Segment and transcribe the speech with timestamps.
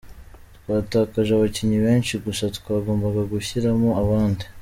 [0.61, 4.43] Twatakaje abakinnyi benshi gusa twagombaga gushyiramo abandi.